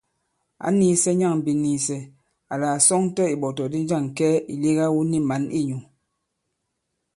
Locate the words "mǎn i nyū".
5.27-5.77